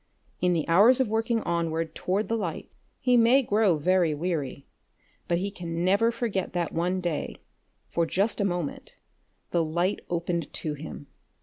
[0.41, 4.65] In the hours of working onward toward the light he may grow very weary,
[5.27, 7.35] but he can never forget that one day,
[7.87, 8.97] for just a moment,
[9.51, 11.05] the light opened to him.